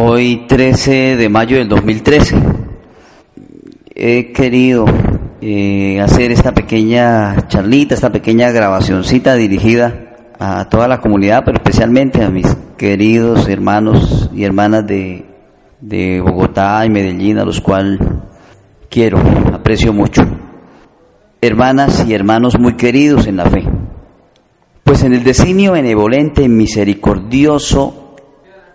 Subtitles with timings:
[0.00, 2.36] Hoy 13 de mayo del 2013
[3.96, 4.84] he querido
[5.40, 12.22] eh, hacer esta pequeña charlita, esta pequeña grabacioncita dirigida a toda la comunidad, pero especialmente
[12.22, 12.46] a mis
[12.76, 15.24] queridos hermanos y hermanas de,
[16.22, 17.98] Bogotá y Medellín, a los cuales
[18.88, 19.18] quiero,
[19.52, 20.22] aprecio mucho.
[21.40, 23.64] Hermanas y hermanos muy queridos en la fe.
[24.84, 28.07] Pues en el designio benevolente misericordioso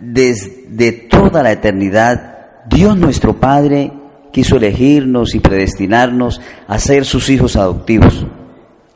[0.00, 3.92] desde toda la eternidad, Dios nuestro Padre
[4.32, 8.26] quiso elegirnos y predestinarnos a ser sus hijos adoptivos,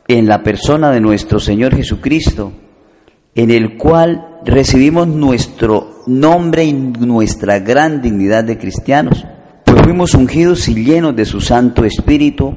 [0.07, 2.51] en la persona de nuestro Señor Jesucristo,
[3.35, 9.25] en el cual recibimos nuestro nombre y nuestra gran dignidad de cristianos,
[9.63, 12.55] pues fuimos ungidos y llenos de su Santo Espíritu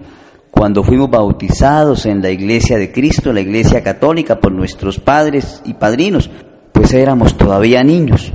[0.50, 5.74] cuando fuimos bautizados en la iglesia de Cristo, la iglesia católica, por nuestros padres y
[5.74, 6.30] padrinos,
[6.82, 8.32] pues éramos todavía niños.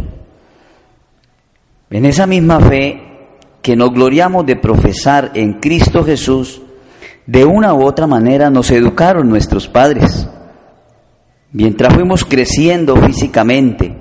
[1.90, 3.28] En esa misma fe
[3.62, 6.62] que nos gloriamos de profesar en Cristo Jesús,
[7.26, 10.30] de una u otra manera nos educaron nuestros padres.
[11.52, 13.94] Mientras fuimos creciendo físicamente,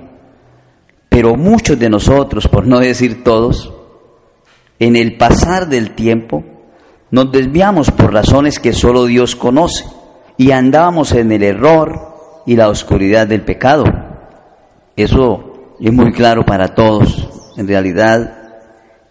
[1.09, 3.73] pero muchos de nosotros, por no decir todos,
[4.79, 6.45] en el pasar del tiempo,
[7.11, 9.83] nos desviamos por razones que solo Dios conoce
[10.37, 13.83] y andábamos en el error y la oscuridad del pecado.
[14.97, 17.53] Eso es muy claro para todos.
[17.55, 18.33] En realidad,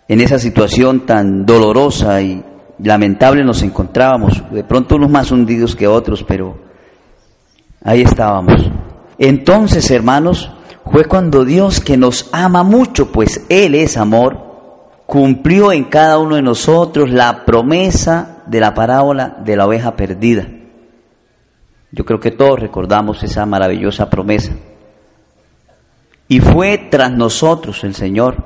[0.08, 2.44] en esa situación tan dolorosa y
[2.80, 6.58] lamentable nos encontrábamos, de pronto unos más hundidos que otros, pero
[7.82, 8.68] ahí estábamos.
[9.16, 10.50] Entonces, hermanos,
[10.90, 14.38] fue cuando Dios, que nos ama mucho, pues Él es amor,
[15.06, 20.48] cumplió en cada uno de nosotros la promesa de la parábola de la oveja perdida.
[21.92, 24.52] Yo creo que todos recordamos esa maravillosa promesa.
[26.28, 28.36] Y fue tras nosotros el Señor.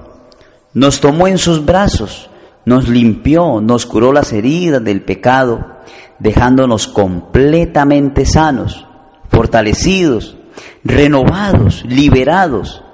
[0.75, 2.31] Nos tomó en sus brazos,
[2.65, 5.79] nos limpió, nos curó las heridas del pecado,
[6.19, 8.87] dejándonos completamente sanos,
[9.29, 10.37] fortalecidos,
[10.85, 12.85] renovados, liberados,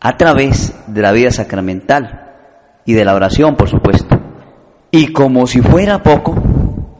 [0.00, 2.34] a través de la vida sacramental
[2.84, 4.20] y de la oración, por supuesto.
[4.90, 6.36] Y como si fuera poco,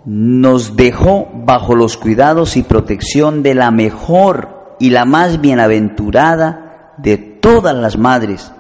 [0.05, 6.66] nos dejó bajo los cuidados y protección de la mejor y la más bienaventurada
[6.99, 8.53] de todas las madres,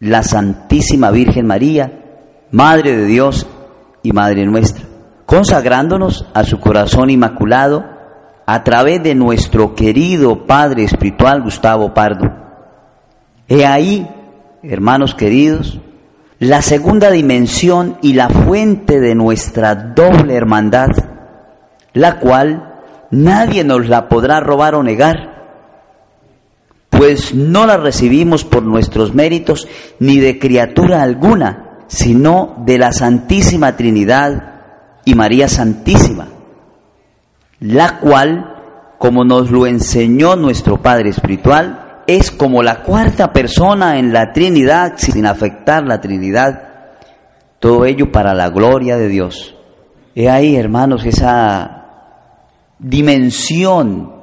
[0.00, 2.00] la Santísima Virgen María,
[2.50, 3.46] Madre de Dios
[4.02, 4.84] y Madre nuestra,
[5.26, 7.84] consagrándonos a su corazón inmaculado
[8.46, 12.30] a través de nuestro querido Padre Espiritual Gustavo Pardo.
[13.48, 14.06] He ahí,
[14.62, 15.80] hermanos queridos,
[16.38, 20.90] la segunda dimensión y la fuente de nuestra doble hermandad,
[21.94, 22.74] la cual
[23.10, 25.33] nadie nos la podrá robar o negar
[26.96, 29.66] pues no la recibimos por nuestros méritos
[29.98, 34.54] ni de criatura alguna, sino de la Santísima Trinidad
[35.04, 36.28] y María Santísima,
[37.60, 44.12] la cual, como nos lo enseñó nuestro Padre Espiritual, es como la cuarta persona en
[44.12, 46.68] la Trinidad sin afectar la Trinidad,
[47.58, 49.56] todo ello para la gloria de Dios.
[50.14, 51.86] He ahí, hermanos, esa
[52.78, 54.22] dimensión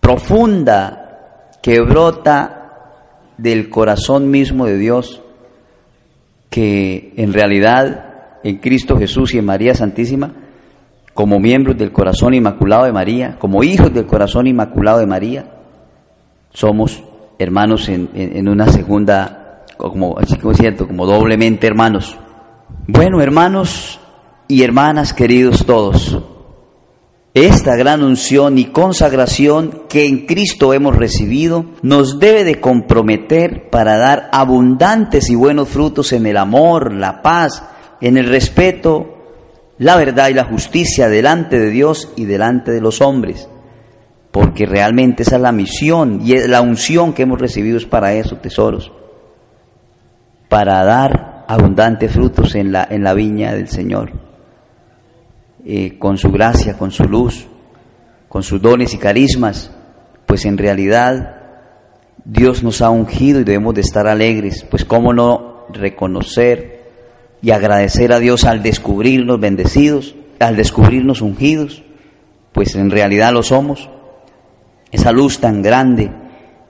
[0.00, 1.07] profunda
[1.62, 2.58] que brota
[3.36, 5.22] del corazón mismo de Dios,
[6.50, 8.08] que en realidad
[8.42, 10.32] en Cristo Jesús y en María Santísima,
[11.14, 15.50] como miembros del corazón inmaculado de María, como hijos del corazón inmaculado de María,
[16.52, 17.02] somos
[17.38, 22.16] hermanos en, una segunda, como, así como cierto, como doblemente hermanos.
[22.86, 24.00] Bueno, hermanos
[24.46, 26.18] y hermanas queridos todos,
[27.46, 33.96] esta gran unción y consagración que en Cristo hemos recibido nos debe de comprometer para
[33.96, 37.62] dar abundantes y buenos frutos en el amor, la paz,
[38.00, 39.18] en el respeto,
[39.78, 43.48] la verdad y la justicia delante de Dios y delante de los hombres.
[44.30, 48.36] Porque realmente esa es la misión y la unción que hemos recibido es para eso,
[48.36, 48.92] tesoros.
[50.48, 54.27] Para dar abundantes frutos en la, en la viña del Señor.
[55.70, 57.46] Eh, con su gracia, con su luz,
[58.26, 59.70] con sus dones y carismas,
[60.24, 61.42] pues en realidad
[62.24, 66.84] Dios nos ha ungido y debemos de estar alegres, pues cómo no reconocer
[67.42, 71.82] y agradecer a Dios al descubrirnos bendecidos, al descubrirnos ungidos,
[72.52, 73.90] pues en realidad lo somos.
[74.90, 76.10] Esa luz tan grande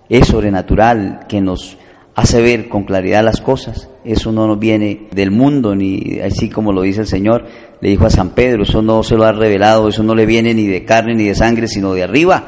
[0.09, 1.79] es sobrenatural que nos
[2.17, 3.89] hace ver con claridad las cosas.
[4.05, 7.47] Eso no nos viene del mundo, ni así como lo dice el Señor,
[7.81, 10.55] le dijo a San Pedro, eso no se lo ha revelado, eso no le viene
[10.55, 12.45] ni de carne ni de sangre, sino de arriba,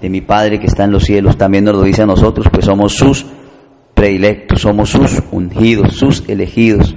[0.00, 1.36] de mi Padre que está en los cielos.
[1.36, 3.24] También nos lo dice a nosotros, pues somos sus
[3.94, 6.96] predilectos, somos sus ungidos, sus elegidos.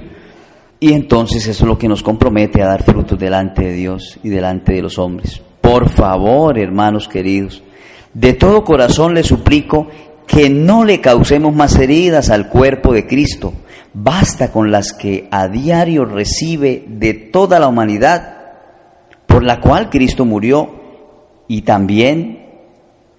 [0.80, 4.28] Y entonces eso es lo que nos compromete a dar frutos delante de Dios y
[4.28, 5.40] delante de los hombres.
[5.60, 7.62] Por favor, hermanos queridos,
[8.12, 9.88] de todo corazón les suplico
[10.26, 13.52] que no le causemos más heridas al cuerpo de Cristo.
[13.98, 18.36] Basta con las que a diario recibe de toda la humanidad,
[19.26, 20.68] por la cual Cristo murió
[21.48, 22.44] y también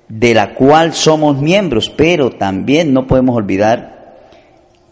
[0.07, 4.17] de la cual somos miembros, pero también no podemos olvidar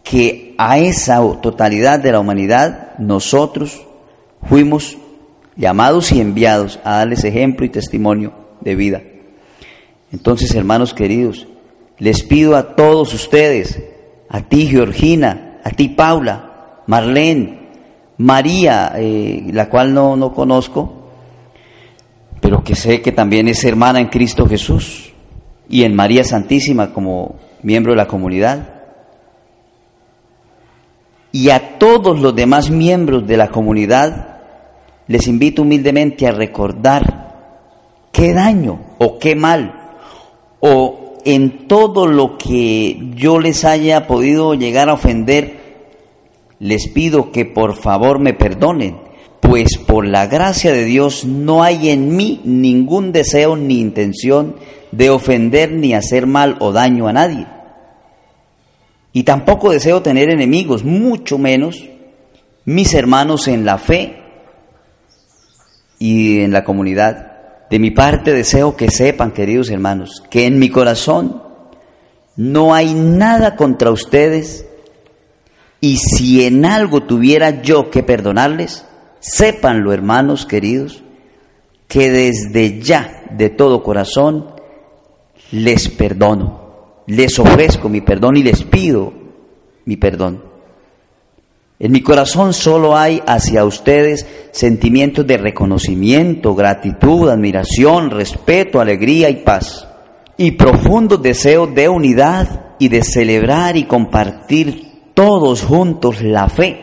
[0.04, 3.86] que a esa totalidad de la humanidad nosotros
[4.42, 4.98] fuimos
[5.56, 9.04] llamados y enviados a darles ejemplo y testimonio de vida.
[10.12, 11.46] Entonces, hermanos queridos,
[12.00, 13.84] les pido a todos ustedes,
[14.30, 17.60] a ti Georgina, a ti Paula, Marlene,
[18.20, 21.10] María, eh, la cual no, no conozco,
[22.40, 25.12] pero que sé que también es hermana en Cristo Jesús
[25.68, 28.76] y en María Santísima como miembro de la comunidad.
[31.32, 34.38] Y a todos los demás miembros de la comunidad
[35.08, 37.34] les invito humildemente a recordar
[38.12, 39.74] qué daño o qué mal
[40.60, 45.58] o en todo lo que yo les haya podido llegar a ofender,
[46.60, 48.98] les pido que por favor me perdonen,
[49.42, 54.56] pues por la gracia de Dios no hay en mí ningún deseo ni intención
[54.92, 57.48] de ofender ni hacer mal o daño a nadie.
[59.12, 61.84] Y tampoco deseo tener enemigos, mucho menos
[62.66, 64.18] mis hermanos en la fe
[66.00, 67.35] y en la comunidad.
[67.70, 71.42] De mi parte deseo que sepan, queridos hermanos, que en mi corazón
[72.36, 74.66] no hay nada contra ustedes
[75.82, 78.86] y si en algo tuviera yo que perdonarles,
[79.20, 81.04] sépanlo, hermanos queridos,
[81.88, 84.48] que desde ya, de todo corazón,
[85.52, 89.14] les perdono, les ofrezco mi perdón y les pido
[89.86, 90.45] mi perdón.
[91.78, 99.44] En mi corazón solo hay hacia ustedes sentimientos de reconocimiento, gratitud, admiración, respeto, alegría y
[99.44, 99.86] paz.
[100.38, 106.82] Y profundos deseos de unidad y de celebrar y compartir todos juntos la fe.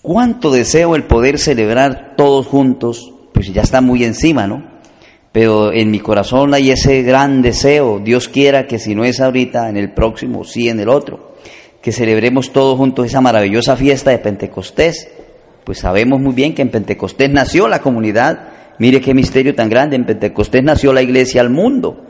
[0.00, 3.12] ¿Cuánto deseo el poder celebrar todos juntos?
[3.32, 4.72] Pues ya está muy encima, ¿no?
[5.32, 8.00] Pero en mi corazón hay ese gran deseo.
[8.02, 11.33] Dios quiera que si no es ahorita, en el próximo, sí en el otro
[11.84, 15.06] que celebremos todos juntos esa maravillosa fiesta de Pentecostés.
[15.64, 18.48] Pues sabemos muy bien que en Pentecostés nació la comunidad.
[18.78, 19.94] Mire qué misterio tan grande.
[19.94, 22.06] En Pentecostés nació la iglesia al mundo.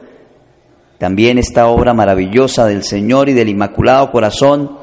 [0.99, 4.79] También esta obra maravillosa del Señor y del Inmaculado Corazón,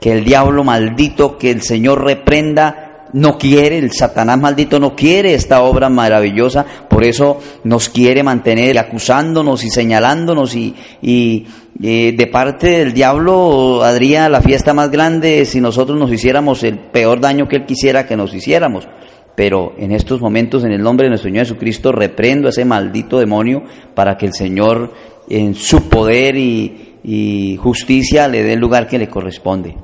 [0.00, 2.81] que el diablo maldito, que el Señor reprenda,
[3.12, 8.78] no quiere, el Satanás maldito no quiere esta obra maravillosa, por eso nos quiere mantener
[8.78, 11.46] acusándonos y señalándonos y, y
[11.82, 16.78] eh, de parte del diablo haría la fiesta más grande si nosotros nos hiciéramos el
[16.78, 18.88] peor daño que él quisiera que nos hiciéramos.
[19.34, 23.18] Pero en estos momentos, en el nombre de nuestro Señor Jesucristo, reprendo a ese maldito
[23.18, 23.62] demonio
[23.94, 24.92] para que el Señor,
[25.28, 29.74] en su poder y, y justicia, le dé el lugar que le corresponde.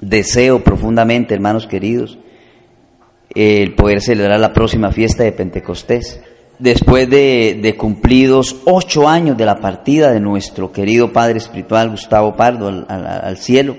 [0.00, 2.18] Deseo profundamente, hermanos queridos,
[3.34, 6.20] el poder celebrar la próxima fiesta de Pentecostés.
[6.58, 12.68] Después de, cumplidos ocho años de la partida de nuestro querido Padre Espiritual Gustavo Pardo
[12.68, 13.76] al, al cielo,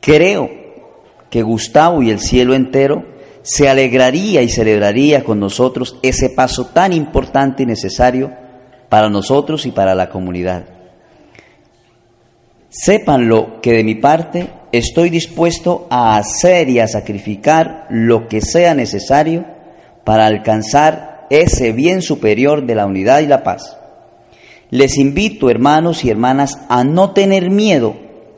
[0.00, 0.50] creo
[1.28, 3.04] que Gustavo y el cielo entero
[3.42, 8.32] se alegraría y celebraría con nosotros ese paso tan importante y necesario
[8.88, 10.64] para nosotros y para la comunidad.
[12.70, 18.74] Sépanlo que de mi parte estoy dispuesto a hacer y a sacrificar lo que sea
[18.74, 19.44] necesario
[20.04, 23.76] para alcanzar ese bien superior de la unidad y la paz.
[24.70, 27.96] Les invito, hermanos y hermanas, a no tener miedo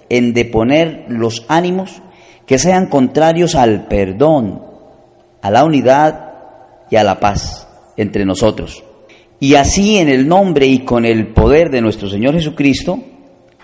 [0.09, 2.03] en deponer los ánimos
[2.47, 4.63] que sean contrarios al perdón,
[5.43, 6.33] a la unidad
[6.91, 8.83] y a la paz entre nosotros.
[9.39, 12.99] Y así en el nombre y con el poder de nuestro Señor Jesucristo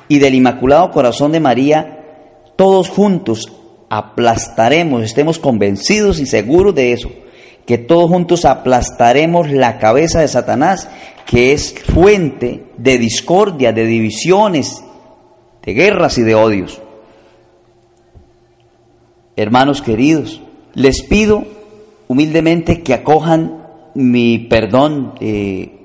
[0.09, 1.96] y del Inmaculado Corazón de María,
[2.57, 3.53] todos juntos
[3.89, 7.11] aplastaremos, estemos convencidos y seguros de eso,
[7.67, 10.89] que todos juntos aplastaremos la cabeza de Satanás,
[11.27, 14.83] que es fuente de discordia, de divisiones,
[15.63, 16.81] de guerras y de odios.
[19.35, 20.41] Hermanos queridos,
[20.75, 21.45] les pido
[22.09, 25.75] humildemente que acojan mi perdón eh,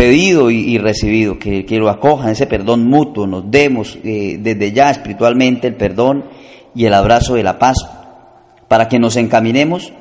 [0.00, 5.66] pedido y, recibido, que, lo acojan, ese perdón mutuo, nos demos eh, desde ya espiritualmente
[5.66, 6.24] el perdón
[6.74, 7.76] y el abrazo de la paz,
[8.66, 9.92] para que nos encaminemos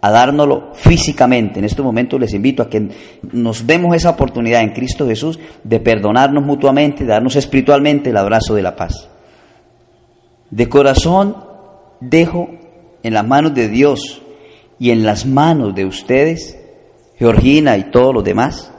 [0.00, 1.58] a dárnoslo físicamente.
[1.58, 2.88] En estos momentos les invito a que
[3.32, 8.62] nos demos esa oportunidad en Cristo Jesús de perdonarnos mutuamente, darnos espiritualmente el abrazo de
[8.62, 9.10] la paz.
[10.48, 11.36] De corazón
[12.00, 12.48] dejo
[13.02, 14.22] en las manos de Dios
[14.78, 16.58] y en las manos de ustedes,
[17.18, 18.70] Georgina y todos los demás,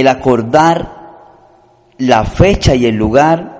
[0.00, 0.96] el acordar
[1.98, 3.56] la fecha y el lugar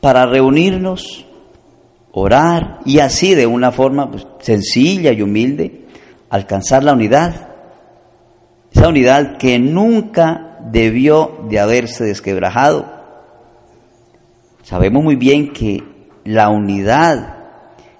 [0.00, 1.26] para reunirnos,
[2.12, 5.86] orar y así de una forma pues, sencilla y humilde
[6.30, 7.48] alcanzar la unidad.
[8.72, 12.86] Esa unidad que nunca debió de haberse desquebrajado.
[14.62, 15.82] Sabemos muy bien que
[16.24, 17.36] la unidad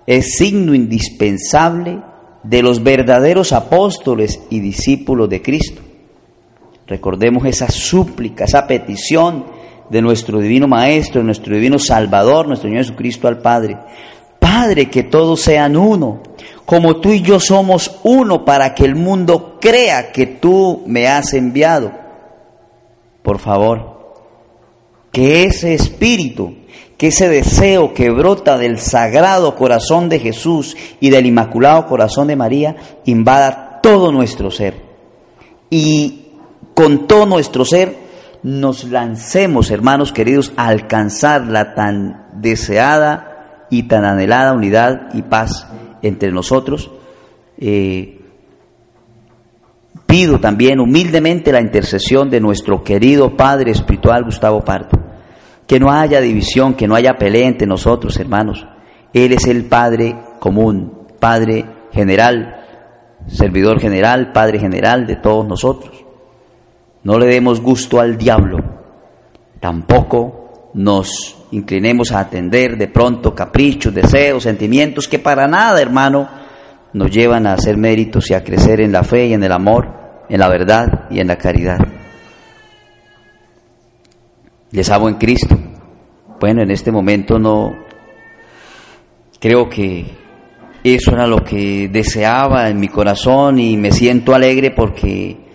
[0.07, 2.03] es signo indispensable
[2.43, 5.83] de los verdaderos apóstoles y discípulos de Cristo.
[6.91, 9.45] Recordemos esa súplica, esa petición
[9.89, 13.79] de nuestro divino Maestro, nuestro divino Salvador, nuestro Señor Jesucristo al Padre.
[14.41, 16.21] Padre, que todos sean uno,
[16.67, 21.33] como tú y yo somos uno, para que el mundo crea que tú me has
[21.33, 21.93] enviado.
[23.23, 24.17] Por favor,
[25.13, 26.57] que ese espíritu,
[26.99, 32.35] que ese deseo que brota del sagrado corazón de Jesús y del inmaculado corazón de
[32.35, 34.91] María, invada todo nuestro ser.
[35.71, 36.20] Y
[36.81, 37.95] con todo nuestro ser,
[38.43, 45.67] nos lancemos, hermanos queridos, a alcanzar la tan deseada y tan anhelada unidad y paz
[46.01, 46.91] entre nosotros.
[47.59, 48.23] Eh,
[50.07, 54.99] pido también humildemente la intercesión de nuestro querido Padre Espiritual Gustavo Parto.
[55.67, 58.67] Que no haya división, que no haya pelea entre nosotros, hermanos.
[59.13, 62.65] Él es el Padre común, Padre general,
[63.27, 66.07] servidor general, Padre general de todos nosotros.
[67.03, 68.59] No le demos gusto al diablo,
[69.59, 76.29] tampoco nos inclinemos a atender de pronto caprichos, deseos, sentimientos que para nada, hermano,
[76.93, 79.89] nos llevan a hacer méritos y a crecer en la fe y en el amor,
[80.29, 81.79] en la verdad y en la caridad.
[84.73, 85.59] Les amo en Cristo.
[86.39, 87.75] Bueno, en este momento no
[89.41, 90.07] creo que
[90.83, 95.50] eso era lo que deseaba en mi corazón y me siento alegre porque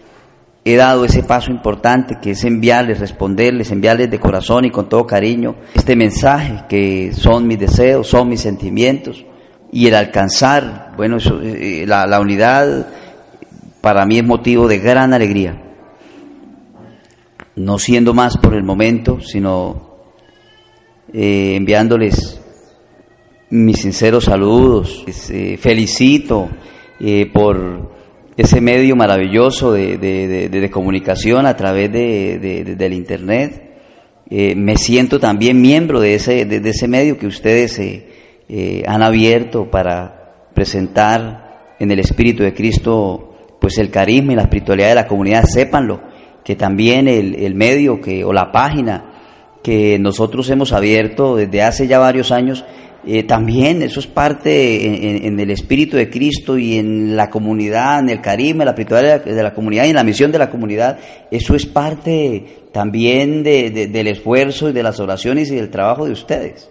[0.67, 5.05] he dado ese paso importante que es enviarles, responderles, enviarles de corazón y con todo
[5.05, 9.24] cariño este mensaje que son mis deseos, son mis sentimientos
[9.72, 12.88] y el alcanzar, bueno, eh, eh, la, unidad
[13.79, 15.62] para mí es motivo de gran alegría.
[17.55, 19.98] No siendo más por el momento, sino
[21.13, 22.41] eh, enviándoles
[23.51, 25.05] mis sinceros saludos,
[25.60, 26.50] felicito
[27.31, 27.95] por
[28.38, 33.62] ese medio maravilloso de, comunicación a través del Internet.
[34.30, 38.08] Eh, me siento también miembro de ese, de, ese medio que ustedes eh,
[38.50, 44.44] eh, han abierto para presentar en el Espíritu de Cristo pues el carisma y la
[44.44, 45.46] espiritualidad de la comunidad.
[45.46, 46.01] Sépanlo,
[46.44, 49.12] que también el, el medio que, o la página
[49.63, 52.65] que nosotros hemos abierto desde hace ya varios años
[53.08, 58.10] eh, también eso es parte en, el espíritu de Cristo y en la comunidad, en
[58.10, 60.98] el carisma, en la espiritualidad de la, comunidad y en la misión de la comunidad.
[61.30, 66.70] Eso es parte también del esfuerzo y de las oraciones y del trabajo de ustedes.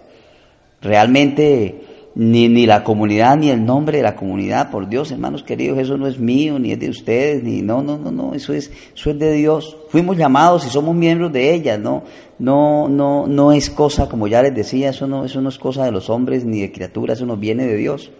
[0.80, 5.78] Realmente ni, ni la comunidad, ni el nombre de la comunidad, por Dios, hermanos queridos,
[5.78, 8.70] eso no es mío, ni es de ustedes, ni no, no, no, no, eso es,
[8.94, 9.76] eso es de Dios.
[9.88, 12.04] Fuimos llamados y somos miembros de ella, no,
[12.38, 15.84] no, no, no es cosa, como ya les decía, eso no, eso no es cosa
[15.84, 18.12] de los hombres ni de criaturas, eso nos viene de Dios.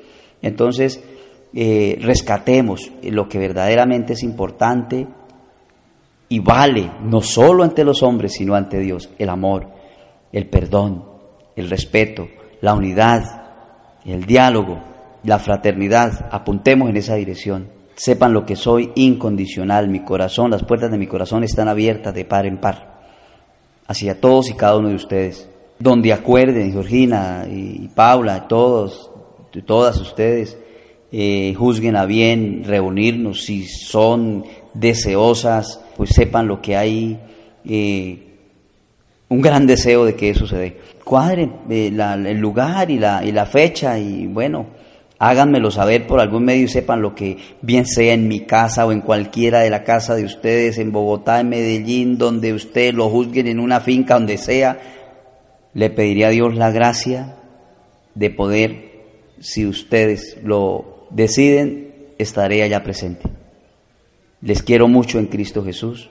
[0.43, 1.03] Entonces,
[1.55, 5.07] eh, rescatemos lo que verdaderamente es importante
[6.29, 9.69] y vale, no solo ante los hombres, sino ante Dios, el amor,
[10.33, 11.05] el perdón,
[11.55, 12.27] el respeto,
[12.61, 13.44] la unidad,
[14.05, 14.81] el diálogo,
[15.23, 17.69] la fraternidad, apuntemos en esa dirección.
[17.97, 22.25] Sepan lo que soy incondicional, mi corazón, las puertas de mi corazón están abiertas de
[22.25, 22.95] par en par
[23.87, 25.49] hacia todos y cada uno de ustedes.
[25.79, 29.11] Donde acuerden, Georgina y Paula, todos,
[29.67, 30.57] todas ustedes,
[31.13, 37.21] eh, juzguen a bien reunirnos, si son deseosas, pues sepan lo que hay,
[37.65, 38.34] eh,
[39.35, 41.93] un gran deseo de que eso se dé cuadren eh,
[42.27, 44.67] el lugar y la, y la fecha y bueno,
[45.19, 48.93] háganmelo saber por algún medio y sepan lo que bien sea en mi casa o
[48.93, 53.47] en cualquiera de la casa de ustedes, en Bogotá, en Medellín, donde ustedes lo juzguen
[53.47, 54.81] en una finca, donde sea,
[55.75, 57.37] le pediría a Dios la gracia
[58.15, 58.93] de poder,
[59.41, 63.29] si ustedes lo deciden, estaré allá presente.
[64.41, 66.11] Les quiero mucho en Cristo Jesús.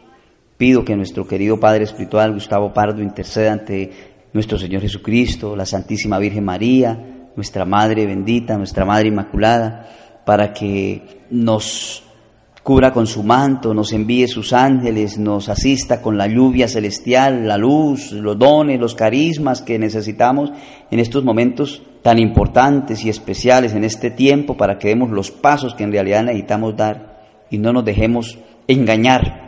[0.63, 3.91] Pido que nuestro querido Padre Espiritual, Gustavo Pardo, interceda ante
[4.31, 9.89] nuestro Señor Jesucristo, la Santísima Virgen María, nuestra Madre bendita, nuestra Madre Inmaculada,
[10.25, 12.05] para que nos
[12.63, 17.57] cubra con su manto, nos envíe sus ángeles, nos asista con la lluvia celestial, la
[17.57, 20.49] luz, los dones, los carismas que necesitamos
[20.89, 25.75] en estos momentos tan importantes y especiales en este tiempo para que demos los pasos
[25.75, 29.42] que en realidad necesitamos dar y no nos dejemos engañar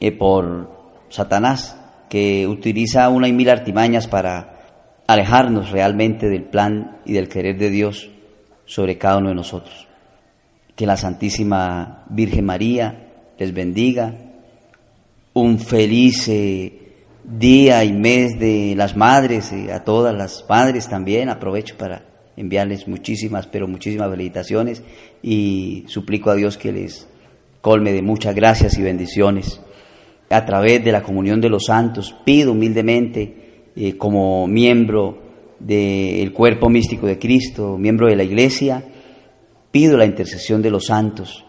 [0.00, 0.70] eh, por
[1.08, 1.76] Satanás,
[2.08, 4.58] que utiliza una y mil artimañas para
[5.06, 8.10] alejarnos realmente del plan y del querer de Dios
[8.64, 9.90] sobre cada uno de nosotros
[10.80, 14.14] que la Santísima Virgen María les bendiga.
[15.34, 21.28] Un feliz eh, día y mes de las madres, eh, a todas las madres también.
[21.28, 24.82] Aprovecho para enviarles muchísimas, pero muchísimas felicitaciones
[25.22, 27.06] y suplico a Dios que les
[27.60, 29.60] colme de muchas gracias y bendiciones.
[30.30, 35.18] A través de la comunión de los santos, pido humildemente eh, como miembro
[35.58, 38.82] del cuerpo místico de Cristo, miembro de la Iglesia,
[39.70, 41.44] Pido la intercesión de los santos,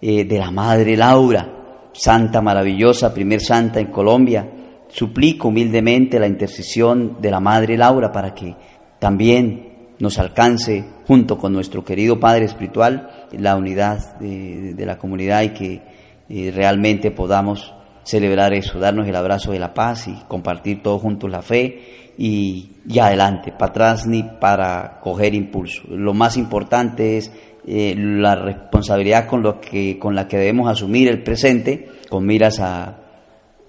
[0.00, 4.48] eh, de la Madre Laura, santa maravillosa, primer santa en Colombia.
[4.88, 8.56] Suplico humildemente la intercesión de la Madre Laura para que
[8.98, 15.48] también nos alcance, junto con nuestro querido Padre Espiritual, la unidad de, la comunidad y
[15.50, 15.82] que
[16.28, 17.72] eh, realmente podamos
[18.04, 22.72] celebrar eso, darnos el abrazo de la paz y compartir todos juntos la fe y,
[22.88, 25.82] y adelante, para atrás ni para coger impulso.
[25.88, 27.32] Lo más importante es
[27.66, 32.58] eh, la responsabilidad con, lo que, con la que debemos asumir el presente, con miras
[32.58, 32.96] a,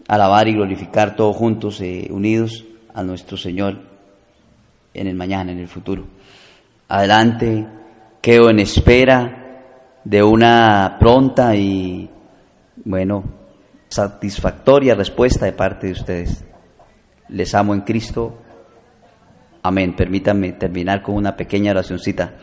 [0.08, 3.78] alabar y glorificar todos juntos, eh, unidos a nuestro Señor
[4.94, 6.06] en el mañana, en el futuro.
[6.88, 7.66] Adelante,
[8.22, 9.64] quedo en espera
[10.04, 12.10] de una pronta y,
[12.84, 13.24] bueno,
[13.92, 16.46] satisfactoria respuesta de parte de ustedes.
[17.28, 18.38] Les amo en Cristo.
[19.62, 19.96] Amén.
[19.96, 22.36] Permítanme terminar con una pequeña oracióncita.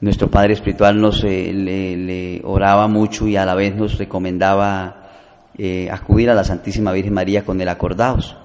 [0.00, 5.08] Nuestro Padre Espiritual nos eh, le, oraba mucho y a la vez nos recomendaba
[5.56, 8.36] eh, acudir a la Santísima Virgen María con el acordaos.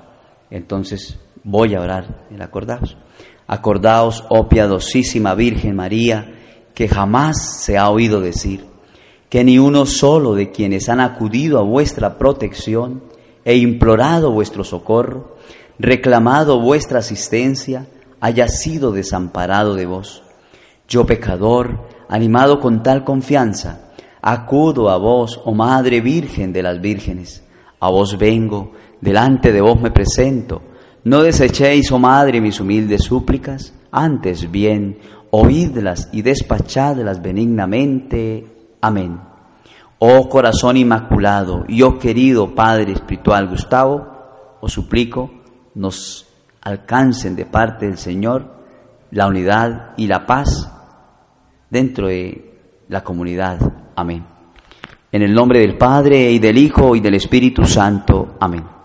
[0.49, 2.97] Entonces voy a orar el acordaos.
[3.45, 6.33] Acordaos, oh piadosísima Virgen María,
[6.73, 8.70] que jamás se ha oído decir
[9.31, 13.01] que ni uno solo de quienes han acudido a vuestra protección
[13.43, 15.37] e implorado vuestro socorro,
[15.79, 17.87] reclamado vuestra asistencia,
[18.19, 20.21] haya sido desamparado de vos
[20.91, 27.43] yo pecador, animado con tal confianza, acudo a vos, oh Madre Virgen de las vírgenes.
[27.79, 30.61] A vos vengo, delante de vos me presento.
[31.05, 34.97] No desechéis, oh Madre, mis humildes súplicas, antes bien,
[35.31, 38.45] oídlas y despachadlas benignamente.
[38.81, 39.19] Amén.
[39.99, 45.31] Oh corazón inmaculado y oh querido Padre Espiritual Gustavo, os suplico,
[45.75, 46.27] nos
[46.61, 48.61] alcancen de parte del Señor
[49.11, 50.71] la unidad y la paz
[51.69, 53.59] dentro de la comunidad.
[53.95, 54.25] Amén.
[55.11, 58.37] En el nombre del Padre y del Hijo y del Espíritu Santo.
[58.39, 58.80] Amén.